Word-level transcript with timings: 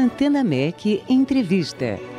Antena 0.00 0.42
MEC 0.42 1.02
Entrevista. 1.10 2.09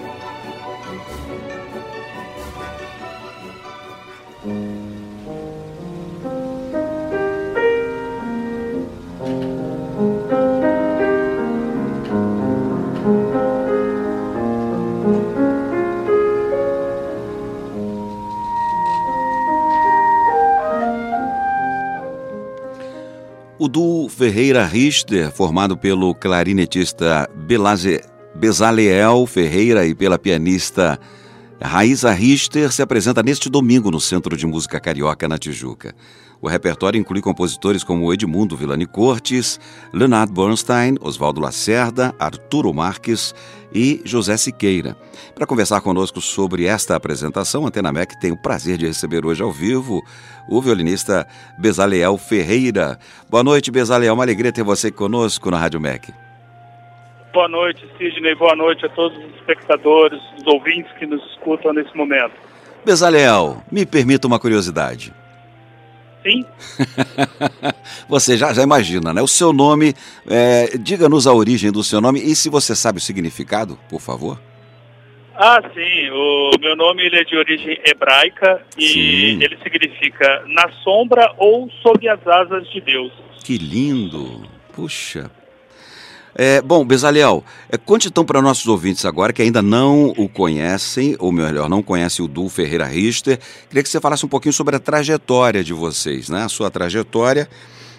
O 23.64 23.68
duo 23.68 24.10
Ferreira 24.10 24.66
Richter, 24.66 25.32
formado 25.32 25.78
pelo 25.78 26.16
clarinetista 26.16 27.30
Belaze, 27.46 28.02
Bezaleel 28.34 29.28
Ferreira 29.28 29.86
e 29.86 29.94
pela 29.94 30.18
pianista 30.18 31.00
Raíza 31.62 32.12
Richter, 32.12 32.72
se 32.72 32.82
apresenta 32.82 33.22
neste 33.22 33.52
domingo 33.52 33.92
no 33.92 34.02
Centro 34.02 34.36
de 34.36 34.48
Música 34.48 34.80
Carioca, 34.80 35.28
na 35.28 35.38
Tijuca. 35.38 35.94
O 36.42 36.48
repertório 36.48 37.00
inclui 37.00 37.22
compositores 37.22 37.84
como 37.84 38.12
Edmundo 38.12 38.58
Villani 38.58 38.88
Cortes, 38.88 39.60
Leonard 39.94 40.34
Bernstein, 40.34 40.96
Oswaldo 41.00 41.40
Lacerda, 41.40 42.16
Arturo 42.18 42.74
Marques 42.74 43.36
e 43.72 44.02
José 44.04 44.36
Siqueira. 44.38 44.98
Para 45.36 45.46
conversar 45.46 45.82
conosco 45.82 46.20
sobre 46.20 46.66
esta 46.66 46.96
apresentação, 46.96 47.64
a 47.64 47.68
Antena 47.68 47.92
MEC 47.92 48.20
tem 48.20 48.32
o 48.32 48.42
prazer 48.42 48.78
de 48.78 48.88
receber 48.88 49.24
hoje 49.24 49.44
ao 49.44 49.52
vivo 49.52 50.02
o 50.50 50.60
violinista 50.60 51.28
Bezaleel 51.60 52.18
Ferreira. 52.18 52.98
Boa 53.30 53.44
noite, 53.44 53.70
Bezaleel. 53.70 54.16
Uma 54.16 54.24
alegria 54.24 54.52
ter 54.52 54.64
você 54.64 54.92
conosco 54.92 55.52
na 55.52 55.60
Rádio 55.60 55.80
MEC. 55.80 56.12
Boa 57.34 57.48
noite, 57.48 57.88
Sidney. 58.00 58.34
Boa 58.34 58.56
noite 58.56 58.84
a 58.84 58.90
todos 58.90 59.16
os 59.16 59.36
espectadores, 59.36 60.20
os 60.40 60.48
ouvintes 60.48 60.92
que 60.98 61.06
nos 61.06 61.24
escutam 61.32 61.72
nesse 61.72 61.96
momento. 61.96 62.34
Bezaleel, 62.84 63.62
me 63.72 63.86
permita 63.86 64.26
uma 64.26 64.40
curiosidade. 64.40 65.14
Sim. 66.24 66.46
você 68.08 68.38
já, 68.38 68.54
já 68.54 68.62
imagina, 68.62 69.14
né? 69.14 69.22
O 69.22 69.28
seu 69.28 69.52
nome, 69.52 69.94
é, 70.30 70.78
diga-nos 70.78 71.26
a 71.28 71.34
origem 71.34 71.72
do 71.72 71.84
seu 71.84 72.00
nome 72.00 72.20
e 72.20 72.36
se 72.36 72.50
você 72.50 72.76
sabe 72.76 73.00
o 73.00 73.02
significado, 73.02 73.78
por 73.90 74.00
favor. 74.00 74.40
Ah, 75.36 75.60
sim. 75.74 76.10
O 76.12 76.52
meu 76.60 76.76
nome 76.76 77.04
ele 77.04 77.18
é 77.18 77.24
de 77.24 77.36
origem 77.36 77.80
hebraica 77.86 78.62
e 78.78 78.88
Sim. 78.88 79.44
ele 79.44 79.58
significa 79.64 80.44
na 80.46 80.70
sombra 80.84 81.34
ou 81.38 81.68
sob 81.82 82.08
as 82.08 82.26
asas 82.28 82.70
de 82.70 82.80
Deus. 82.82 83.12
Que 83.44 83.58
lindo! 83.58 84.44
Puxa. 84.74 85.32
É, 86.34 86.62
bom, 86.62 86.86
Bezaliel, 86.86 87.44
é, 87.70 87.78
conte 87.78 88.08
então 88.08 88.26
para 88.26 88.42
nossos 88.42 88.68
ouvintes 88.68 89.06
agora 89.06 89.34
que 89.34 89.42
ainda 89.42 89.62
não 89.62 90.10
o 90.18 90.30
conhecem, 90.30 91.16
ou 91.20 91.32
melhor, 91.32 91.70
não 91.70 91.84
conhecem 91.84 92.24
o 92.24 92.28
Du 92.28 92.48
Ferreira 92.48 92.86
Richter. 92.86 93.38
Queria 93.68 93.84
que 93.84 93.90
você 93.90 94.00
falasse 94.00 94.26
um 94.26 94.30
pouquinho 94.30 94.54
sobre 94.54 94.76
a 94.76 94.80
trajetória 94.80 95.64
de 95.64 95.74
vocês, 95.74 96.30
né? 96.30 96.44
A 96.44 96.50
sua 96.50 96.72
trajetória 96.72 97.48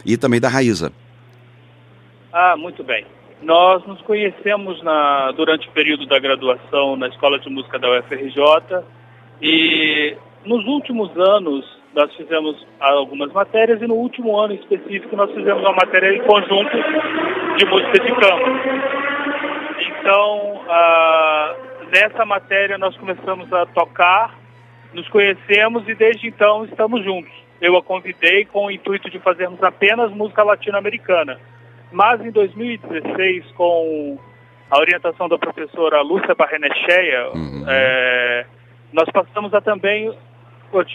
e 0.04 0.16
também 0.16 0.40
da 0.40 0.48
Raíza. 0.48 0.92
Ah, 2.32 2.56
muito 2.56 2.82
bem. 2.82 3.04
Nós 3.42 3.84
nos 3.86 4.00
conhecemos 4.02 4.82
na, 4.82 5.32
durante 5.32 5.68
o 5.68 5.72
período 5.72 6.06
da 6.06 6.18
graduação 6.18 6.96
na 6.96 7.08
Escola 7.08 7.38
de 7.38 7.50
Música 7.50 7.78
da 7.78 7.98
UFRJ 7.98 8.84
e 9.42 10.16
nos 10.46 10.64
últimos 10.66 11.10
anos 11.18 11.64
nós 11.94 12.14
fizemos 12.14 12.56
algumas 12.80 13.30
matérias 13.32 13.82
e 13.82 13.86
no 13.86 13.94
último 13.94 14.38
ano 14.38 14.54
em 14.54 14.56
específico 14.56 15.14
nós 15.14 15.30
fizemos 15.32 15.62
uma 15.62 15.74
matéria 15.74 16.16
em 16.16 16.22
conjunto 16.22 16.70
de 17.62 17.70
música 17.70 17.92
de 17.92 18.12
campo. 18.14 18.50
Então, 20.00 20.64
ah, 20.68 21.54
nessa 21.92 22.24
matéria 22.24 22.76
nós 22.76 22.96
começamos 22.96 23.52
a 23.52 23.66
tocar, 23.66 24.34
nos 24.92 25.08
conhecemos 25.08 25.88
e 25.88 25.94
desde 25.94 26.26
então 26.26 26.64
estamos 26.64 27.04
juntos. 27.04 27.32
Eu 27.60 27.76
a 27.76 27.82
convidei 27.82 28.44
com 28.46 28.66
o 28.66 28.70
intuito 28.70 29.08
de 29.08 29.20
fazermos 29.20 29.62
apenas 29.62 30.10
música 30.10 30.42
latino-americana. 30.42 31.38
Mas 31.92 32.20
em 32.20 32.30
2016, 32.32 33.46
com 33.52 34.18
a 34.68 34.78
orientação 34.78 35.28
da 35.28 35.38
professora 35.38 36.00
Lúcia 36.02 36.34
Barrenecheia, 36.34 37.28
Uhum. 37.32 37.64
é, 37.68 38.46
nós 38.92 39.08
passamos 39.10 39.54
a 39.54 39.60
também 39.60 40.12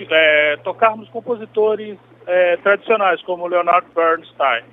é, 0.09 0.57
tocarmos 0.63 1.07
compositores 1.09 1.97
é, 2.25 2.57
tradicionais, 2.57 3.21
como 3.21 3.47
Leonard 3.47 3.87
Bernstein. 3.95 4.63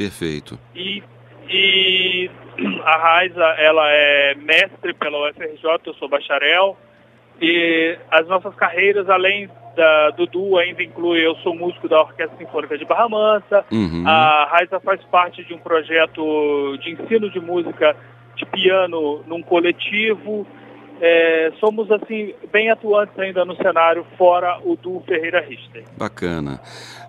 Perfeito. 0.00 0.58
E, 0.74 1.02
e 1.46 2.30
a 2.86 2.96
Raiza, 2.96 3.44
ela 3.58 3.86
é 3.86 4.34
mestre 4.34 4.94
pela 4.94 5.28
UFRJ, 5.28 5.62
eu 5.84 5.92
sou 5.92 6.08
bacharel. 6.08 6.74
E 7.38 7.98
as 8.10 8.26
nossas 8.26 8.54
carreiras, 8.54 9.10
além 9.10 9.50
da, 9.76 10.10
do 10.12 10.24
duo, 10.24 10.56
ainda 10.56 10.82
inclui, 10.82 11.20
eu 11.20 11.34
sou 11.42 11.54
músico 11.54 11.86
da 11.86 12.00
Orquestra 12.00 12.38
Sinfônica 12.38 12.78
de 12.78 12.86
Barra 12.86 13.10
Mansa. 13.10 13.62
Uhum. 13.70 14.04
A 14.06 14.46
Raiza 14.46 14.80
faz 14.80 15.04
parte 15.04 15.44
de 15.44 15.52
um 15.52 15.58
projeto 15.58 16.78
de 16.78 16.92
ensino 16.92 17.28
de 17.28 17.38
música 17.38 17.94
de 18.36 18.46
piano 18.46 19.22
num 19.26 19.42
coletivo. 19.42 20.46
É, 21.00 21.52
somos, 21.58 21.90
assim, 21.90 22.34
bem 22.52 22.70
atuantes 22.70 23.18
ainda 23.18 23.44
no 23.44 23.56
cenário, 23.56 24.04
fora 24.18 24.58
o 24.62 24.76
duo 24.76 25.02
Ferreira 25.06 25.40
Richter. 25.40 25.84
Bacana. 25.96 26.60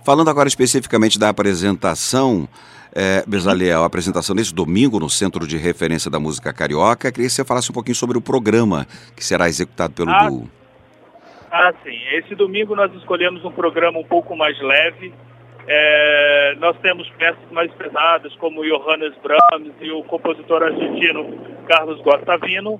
Falando 0.06 0.29
agora 0.29 0.47
especificamente 0.47 1.19
da 1.19 1.29
apresentação, 1.29 2.47
é, 2.96 3.24
Bezaliel, 3.28 3.84
a 3.84 3.85
apresentação 3.85 4.35
nesse 4.35 4.53
domingo 4.56 5.00
no 5.00 5.09
Centro 5.09 5.46
de 5.46 5.57
Referência 5.57 6.09
da 6.09 6.19
Música 6.19 6.53
Carioca, 6.53 7.12
queria 7.12 7.28
que 7.28 7.34
você 7.34 7.44
falasse 7.44 7.69
um 7.69 7.74
pouquinho 7.74 7.96
sobre 7.96 8.18
o 8.18 8.22
programa 8.22 8.88
que 9.16 9.24
será 9.24 9.47
executado 9.47 9.94
pelo 9.94 10.09
Ah, 10.09 10.28
duo. 10.30 10.50
Ah, 11.51 11.74
sim. 11.84 12.00
Esse 12.13 12.34
domingo 12.34 12.75
nós 12.75 12.94
escolhemos 12.96 13.44
um 13.44 13.51
programa 13.51 14.00
um 14.00 14.06
pouco 14.06 14.35
mais 14.38 14.57
leve. 14.62 15.13
É, 15.68 16.56
nós 16.59 16.78
temos 16.81 17.09
peças 17.18 17.51
mais 17.51 17.72
pesadas, 17.74 18.34
como 18.38 18.63
Johannes 18.63 19.13
Brahms 19.22 19.74
e 19.81 19.91
o 19.91 20.01
compositor 20.03 20.63
argentino 20.63 21.38
Carlos 21.68 22.01
Guastavino. 22.01 22.80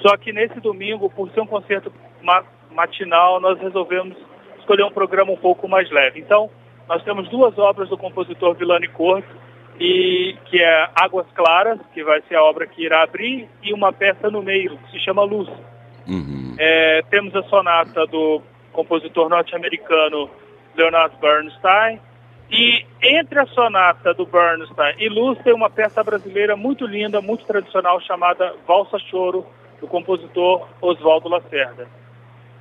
Só 0.00 0.16
que 0.16 0.32
nesse 0.32 0.58
domingo, 0.60 1.10
por 1.10 1.30
ser 1.30 1.40
um 1.40 1.46
concerto 1.46 1.92
ma- 2.22 2.44
matinal, 2.70 3.40
nós 3.40 3.58
resolvemos 3.60 4.16
escolher 4.58 4.84
um 4.84 4.90
programa 4.90 5.32
um 5.32 5.36
pouco 5.36 5.68
mais 5.68 5.90
leve. 5.90 6.20
Então, 6.20 6.50
nós 6.88 7.02
temos 7.02 7.28
duas 7.28 7.56
obras 7.58 7.88
do 7.88 7.98
compositor 7.98 8.54
Villani 8.54 8.88
Cortes, 8.88 9.30
e 9.80 10.36
que 10.46 10.60
é 10.60 10.88
Águas 10.94 11.26
Claras, 11.34 11.80
que 11.94 12.04
vai 12.04 12.22
ser 12.28 12.36
a 12.36 12.44
obra 12.44 12.66
que 12.66 12.84
irá 12.84 13.02
abrir, 13.02 13.48
e 13.62 13.72
uma 13.72 13.92
peça 13.92 14.30
no 14.30 14.42
meio, 14.42 14.76
que 14.78 14.92
se 14.92 14.98
chama 15.00 15.22
Luz. 15.24 15.48
Uhum. 16.06 16.54
É, 16.58 17.02
temos 17.10 17.34
a 17.34 17.42
sonata 17.44 18.06
do 18.06 18.42
compositor 18.72 19.28
norte-americano 19.28 20.30
Leonard 20.76 21.16
Bernstein. 21.20 22.00
E 22.50 22.84
entre 23.02 23.38
a 23.40 23.46
sonata 23.46 24.12
do 24.12 24.26
Bernstein 24.26 24.94
e 24.98 25.08
Luz 25.08 25.38
tem 25.42 25.54
uma 25.54 25.70
peça 25.70 26.04
brasileira 26.04 26.54
muito 26.54 26.86
linda, 26.86 27.20
muito 27.22 27.46
tradicional, 27.46 27.98
chamada 28.00 28.54
Valsa 28.66 28.98
Choro, 28.98 29.46
do 29.82 29.88
compositor 29.88 30.66
Oswaldo 30.80 31.28
Lacerda. 31.28 31.86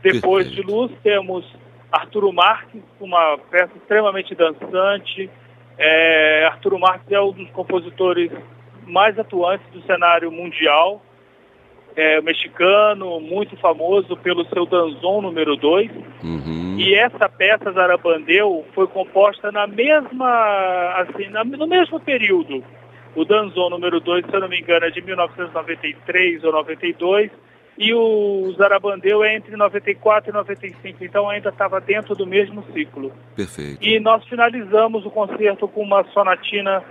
Depois 0.01 0.49
de 0.51 0.61
Luz 0.63 0.91
temos 1.03 1.45
Arturo 1.91 2.33
Marques, 2.33 2.81
uma 2.99 3.37
peça 3.51 3.71
extremamente 3.77 4.33
dançante. 4.33 5.29
É, 5.77 6.45
Arturo 6.47 6.79
Marques 6.79 7.09
é 7.11 7.21
um 7.21 7.31
dos 7.31 7.49
compositores 7.51 8.31
mais 8.87 9.17
atuantes 9.19 9.65
do 9.71 9.81
cenário 9.83 10.31
mundial 10.31 11.01
é, 11.95 12.19
mexicano, 12.21 13.19
muito 13.19 13.55
famoso 13.57 14.17
pelo 14.17 14.43
seu 14.45 14.65
danzon 14.65 15.21
número 15.21 15.55
2. 15.55 15.91
Uhum. 16.23 16.75
E 16.79 16.95
essa 16.95 17.29
peça 17.29 17.71
Zarabandeu 17.71 18.65
foi 18.73 18.87
composta 18.87 19.51
na 19.51 19.67
mesma, 19.67 20.95
assim, 20.97 21.27
na- 21.29 21.43
no 21.43 21.67
mesmo 21.67 21.99
período. 21.99 22.63
O 23.15 23.25
danzon 23.25 23.69
número 23.69 23.99
2, 23.99 24.25
se 24.25 24.33
eu 24.33 24.39
não 24.39 24.47
me 24.47 24.59
engano, 24.59 24.85
é 24.85 24.89
de 24.89 25.01
1993 25.01 26.43
ou 26.43 26.51
92. 26.51 27.31
E 27.77 27.93
o 27.93 28.53
Zarabandeu 28.57 29.23
é 29.23 29.35
entre 29.35 29.55
94 29.55 30.29
e 30.29 30.33
95, 30.33 31.03
então 31.03 31.29
ainda 31.29 31.49
estava 31.49 31.79
dentro 31.79 32.13
do 32.15 32.27
mesmo 32.27 32.63
ciclo. 32.73 33.11
Perfeito. 33.35 33.77
E 33.81 33.99
nós 33.99 34.23
finalizamos 34.25 35.05
o 35.05 35.09
concerto 35.09 35.67
com 35.67 35.81
uma 35.81 36.03
sonatina 36.13 36.83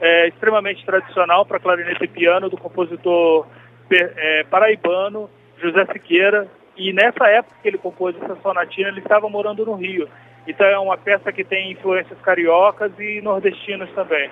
é, 0.00 0.28
extremamente 0.28 0.84
tradicional 0.84 1.46
para 1.46 1.60
clarinete 1.60 2.04
e 2.04 2.08
piano 2.08 2.50
do 2.50 2.58
compositor 2.58 3.46
é, 3.90 4.44
paraibano 4.44 5.30
José 5.62 5.86
Siqueira. 5.92 6.48
E 6.76 6.92
nessa 6.92 7.26
época 7.28 7.56
que 7.62 7.68
ele 7.68 7.78
compôs 7.78 8.16
essa 8.20 8.36
sonatina, 8.42 8.88
ele 8.88 8.98
estava 8.98 9.28
morando 9.28 9.64
no 9.64 9.74
Rio. 9.74 10.08
Então 10.46 10.66
é 10.66 10.78
uma 10.78 10.98
peça 10.98 11.32
que 11.32 11.44
tem 11.44 11.72
influências 11.72 12.20
cariocas 12.20 12.92
e 12.98 13.20
nordestinas 13.22 13.88
também. 13.92 14.30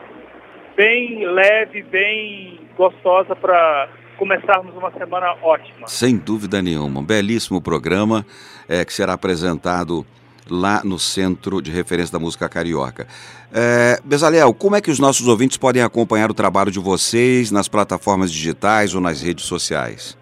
Bem 0.76 1.26
leve, 1.26 1.82
bem 1.82 2.60
gostosa 2.76 3.36
para 3.36 3.88
começarmos 4.16 4.74
uma 4.74 4.90
semana 4.92 5.34
ótima. 5.42 5.86
Sem 5.86 6.16
dúvida 6.16 6.62
nenhuma. 6.62 7.00
Um 7.00 7.04
belíssimo 7.04 7.60
programa 7.60 8.24
é, 8.68 8.84
que 8.84 8.92
será 8.92 9.12
apresentado 9.12 10.06
lá 10.50 10.82
no 10.84 10.98
Centro 10.98 11.60
de 11.60 11.70
Referência 11.70 12.12
da 12.12 12.18
Música 12.18 12.48
Carioca. 12.48 13.06
É, 13.52 14.00
Bezalel, 14.04 14.52
como 14.54 14.76
é 14.76 14.80
que 14.80 14.90
os 14.90 14.98
nossos 14.98 15.28
ouvintes 15.28 15.56
podem 15.56 15.82
acompanhar 15.82 16.30
o 16.30 16.34
trabalho 16.34 16.70
de 16.70 16.78
vocês 16.78 17.50
nas 17.50 17.68
plataformas 17.68 18.32
digitais 18.32 18.94
ou 18.94 19.00
nas 19.00 19.22
redes 19.22 19.44
sociais? 19.44 20.16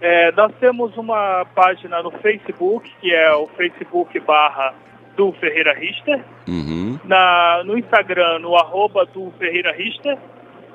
É, 0.00 0.30
nós 0.32 0.52
temos 0.60 0.96
uma 0.96 1.46
página 1.54 2.02
no 2.02 2.10
Facebook, 2.10 2.92
que 3.00 3.12
é 3.12 3.34
o 3.34 3.46
Facebook 3.56 4.20
barra 4.20 4.74
do 5.16 5.32
Ferreira 5.32 5.72
Richter, 5.72 6.22
uhum. 6.48 6.98
na, 7.04 7.62
no 7.64 7.78
Instagram, 7.78 8.40
no 8.40 8.56
arroba 8.56 9.06
do 9.06 9.32
Ferreira 9.38 9.72
Richter, 9.72 10.18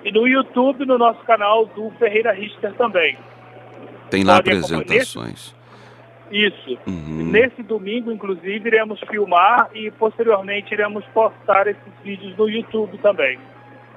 e 0.04 0.12
no 0.12 0.28
YouTube, 0.28 0.86
no 0.86 0.98
nosso 0.98 1.24
canal 1.24 1.66
do 1.68 1.92
Ferreira 2.00 2.32
Richter 2.32 2.74
também. 2.74 3.18
Tem 4.10 4.24
lá 4.24 4.38
Pode 4.38 4.50
apresentações. 4.50 5.56
Isso. 6.32 6.78
Uhum. 6.88 7.30
Nesse 7.30 7.62
domingo, 7.62 8.12
inclusive, 8.12 8.68
iremos 8.68 9.00
filmar 9.02 9.70
e 9.74 9.92
posteriormente 9.92 10.74
iremos 10.74 11.04
postar 11.14 11.68
esses 11.68 11.94
vídeos 12.04 12.36
no 12.38 12.50
YouTube 12.50 12.98
também. 13.00 13.38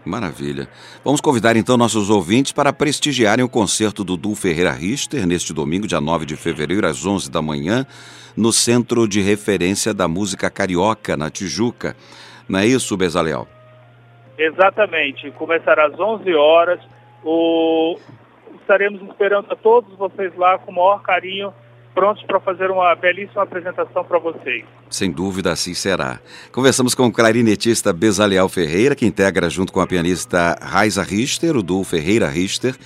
Maravilha. 0.05 0.69
Vamos 1.03 1.21
convidar 1.21 1.57
então 1.57 1.77
nossos 1.77 2.11
ouvintes 2.11 2.53
para 2.53 2.73
prestigiarem 2.73 3.45
o 3.45 3.49
concerto 3.49 4.05
do 4.05 4.17
Du 4.17 4.35
Ferreira 4.35 4.71
Richter 4.73 5.27
neste 5.27 5.53
domingo, 5.53 5.87
dia 5.87 6.01
9 6.01 6.27
de 6.27 6.37
fevereiro, 6.37 6.87
às 6.87 7.05
11 7.07 7.31
da 7.31 7.41
manhã, 7.41 7.87
no 8.37 8.53
Centro 8.53 9.09
de 9.09 9.21
Referência 9.21 9.95
da 9.95 10.07
Música 10.07 10.51
Carioca, 10.51 11.17
na 11.17 11.31
Tijuca. 11.31 11.97
Não 12.49 12.59
é 12.59 12.67
isso, 12.67 12.97
Bezalel? 12.97 13.49
Exatamente. 14.37 15.31
Começará 15.33 15.87
às 15.87 15.99
11 15.99 16.35
horas. 16.35 16.81
O... 17.25 17.99
Estaremos 18.61 19.03
esperando 19.03 19.53
a 19.53 19.57
todos 19.57 19.97
vocês 19.97 20.35
lá 20.37 20.59
com 20.59 20.71
o 20.71 20.75
maior 20.75 21.03
carinho 21.03 21.53
prontos 21.95 22.23
para 22.25 22.41
fazer 22.41 22.71
uma 22.71 22.95
belíssima 22.95 23.43
apresentação 23.43 24.05
para 24.05 24.19
vocês. 24.19 24.65
Sem 24.91 25.11
dúvida, 25.11 25.53
assim 25.53 25.73
será. 25.73 26.21
Conversamos 26.53 26.95
com 26.95 27.07
o 27.07 27.13
clarinetista 27.13 27.93
Bezaliel 27.93 28.49
Ferreira, 28.49 28.95
que 28.95 29.07
integra 29.07 29.49
junto 29.49 29.73
com 29.73 29.81
a 29.81 29.87
pianista 29.87 30.59
Raiza 30.61 31.03
Richter, 31.03 31.57
o 31.57 31.63
duo 31.63 31.85
Ferreira 31.85 32.29
Richter. 32.29 32.77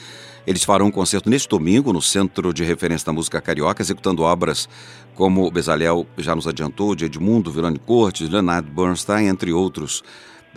Eles 0.47 0.65
farão 0.65 0.87
um 0.87 0.91
concerto 0.91 1.29
neste 1.29 1.49
domingo 1.49 1.93
no 1.93 2.01
Centro 2.01 2.55
de 2.55 2.65
Referência 2.65 3.07
da 3.07 3.13
Música 3.13 3.41
Carioca, 3.41 3.83
executando 3.83 4.23
obras 4.23 4.69
como 5.15 5.47
o 5.47 5.51
Bezaliel 5.51 6.07
já 6.17 6.35
nos 6.35 6.47
adiantou, 6.47 6.95
de 6.95 7.05
Edmundo 7.05 7.51
Vilani 7.51 7.79
Cortes, 7.79 8.29
Leonard 8.29 8.71
Bernstein, 8.71 9.27
entre 9.27 9.53
outros, 9.53 10.03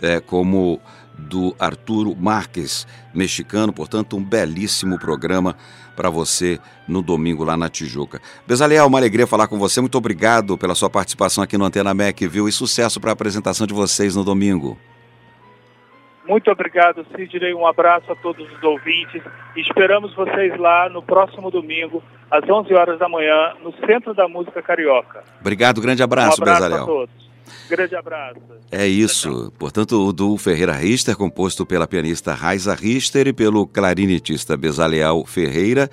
é, 0.00 0.20
como 0.20 0.80
do 1.16 1.54
Arturo 1.58 2.14
Marques, 2.16 2.86
mexicano. 3.14 3.72
Portanto, 3.72 4.16
um 4.16 4.24
belíssimo 4.24 4.98
programa 4.98 5.56
para 5.94 6.10
você 6.10 6.58
no 6.88 7.02
domingo 7.02 7.44
lá 7.44 7.56
na 7.56 7.68
Tijuca. 7.68 8.20
Bezaliel, 8.46 8.86
uma 8.86 8.98
alegria 8.98 9.26
falar 9.26 9.48
com 9.48 9.58
você. 9.58 9.80
Muito 9.80 9.98
obrigado 9.98 10.56
pela 10.56 10.74
sua 10.74 10.90
participação 10.90 11.44
aqui 11.44 11.58
no 11.58 11.64
Antena 11.64 11.94
MEC, 11.94 12.26
viu? 12.26 12.48
E 12.48 12.52
sucesso 12.52 13.00
para 13.00 13.10
a 13.10 13.12
apresentação 13.12 13.66
de 13.66 13.74
vocês 13.74 14.16
no 14.16 14.24
domingo. 14.24 14.78
Muito 16.26 16.50
obrigado, 16.50 17.04
Sidney. 17.16 17.52
Um 17.52 17.66
abraço 17.66 18.10
a 18.12 18.16
todos 18.16 18.50
os 18.50 18.62
ouvintes. 18.62 19.22
Esperamos 19.56 20.14
vocês 20.14 20.56
lá 20.58 20.88
no 20.88 21.02
próximo 21.02 21.50
domingo, 21.50 22.02
às 22.30 22.48
11 22.48 22.72
horas 22.74 22.98
da 22.98 23.08
manhã, 23.08 23.54
no 23.62 23.74
Centro 23.86 24.14
da 24.14 24.28
Música 24.28 24.62
Carioca. 24.62 25.24
Obrigado, 25.40 25.80
grande 25.80 26.02
abraço, 26.02 26.40
um 26.40 26.44
abraço 26.44 26.62
Bezaliel. 26.62 26.82
a 26.82 26.86
todos. 26.86 27.21
Grande 27.68 27.96
abraço. 27.96 28.40
É 28.70 28.86
isso. 28.86 29.52
Portanto, 29.58 30.06
o 30.06 30.12
duo 30.12 30.36
Ferreira 30.36 30.72
Richter, 30.72 31.16
composto 31.16 31.64
pela 31.64 31.86
pianista 31.86 32.34
Raiza 32.34 32.74
Richter 32.74 33.26
e 33.28 33.32
pelo 33.32 33.66
clarinetista 33.66 34.56
Bezaliel 34.56 35.24
Ferreira, 35.26 35.90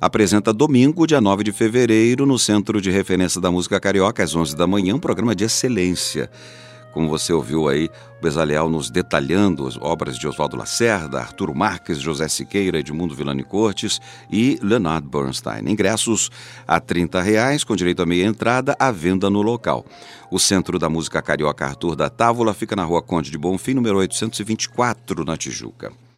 apresenta 0.00 0.52
domingo, 0.52 1.06
dia 1.06 1.20
9 1.20 1.44
de 1.44 1.52
fevereiro, 1.52 2.24
no 2.26 2.38
Centro 2.38 2.80
de 2.80 2.90
Referência 2.90 3.40
da 3.40 3.50
Música 3.50 3.78
Carioca, 3.78 4.22
às 4.22 4.34
11 4.34 4.56
da 4.56 4.66
manhã, 4.66 4.94
um 4.94 4.98
programa 4.98 5.34
de 5.34 5.44
excelência 5.44 6.30
como 6.92 7.08
você 7.08 7.32
ouviu 7.32 7.68
aí, 7.68 7.88
o 8.18 8.22
Bezaliel 8.22 8.68
nos 8.68 8.90
detalhando 8.90 9.66
as 9.66 9.76
obras 9.76 10.18
de 10.18 10.26
Oswaldo 10.26 10.56
Lacerda, 10.56 11.18
Arturo 11.18 11.54
Marques, 11.54 11.98
José 11.98 12.28
Siqueira, 12.28 12.78
Edmundo 12.78 13.14
Vilani 13.14 13.42
Cortes 13.42 14.00
e 14.30 14.58
Leonard 14.62 15.06
Bernstein. 15.06 15.68
Ingressos 15.68 16.30
a 16.66 16.80
30 16.80 17.20
reais, 17.20 17.64
com 17.64 17.76
direito 17.76 18.02
a 18.02 18.06
meia 18.06 18.26
entrada, 18.26 18.76
à 18.78 18.90
venda 18.90 19.30
no 19.30 19.42
local. 19.42 19.84
O 20.30 20.38
Centro 20.38 20.78
da 20.78 20.88
Música 20.88 21.22
Carioca 21.22 21.66
Arthur 21.66 21.96
da 21.96 22.10
Távola 22.10 22.54
fica 22.54 22.76
na 22.76 22.84
rua 22.84 23.02
Conde 23.02 23.30
de 23.30 23.38
Bonfim, 23.38 23.74
número 23.74 23.98
824, 23.98 25.24
na 25.24 25.36
Tijuca. 25.36 25.92